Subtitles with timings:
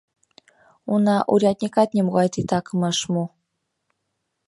[0.93, 3.23] Уна, урядникат нимогай титакым ыш му.